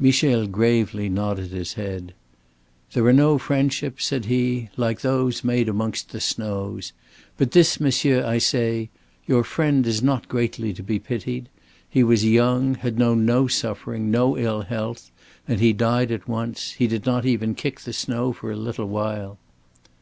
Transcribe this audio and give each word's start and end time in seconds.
Michel 0.00 0.46
gravely 0.46 1.10
nodded 1.10 1.50
his 1.50 1.74
head. 1.74 2.14
"There 2.94 3.04
are 3.04 3.12
no 3.12 3.36
friendships," 3.36 4.06
said 4.06 4.24
he, 4.24 4.70
"like 4.78 5.02
those 5.02 5.44
made 5.44 5.68
amongst 5.68 6.08
the 6.08 6.20
snows. 6.22 6.94
But 7.36 7.50
this, 7.50 7.78
monsieur, 7.78 8.24
I 8.24 8.38
say: 8.38 8.88
Your 9.26 9.44
friend 9.44 9.86
is 9.86 10.02
not 10.02 10.26
greatly 10.26 10.72
to 10.72 10.82
be 10.82 10.98
pitied. 10.98 11.50
He 11.86 12.02
was 12.02 12.24
young, 12.24 12.76
had 12.76 12.98
known 12.98 13.26
no 13.26 13.46
suffering, 13.46 14.10
no 14.10 14.38
ill 14.38 14.62
health, 14.62 15.10
and 15.46 15.60
he 15.60 15.74
died 15.74 16.10
at 16.10 16.26
once. 16.26 16.70
He 16.72 16.86
did 16.86 17.04
not 17.04 17.26
even 17.26 17.54
kick 17.54 17.80
the 17.80 17.92
snow 17.92 18.32
for 18.32 18.50
a 18.50 18.56
little 18.56 18.86
while." 18.88 19.36